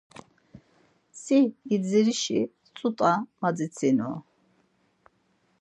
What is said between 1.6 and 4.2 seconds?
gdzirişi ç̌ut̆a madzitsinu.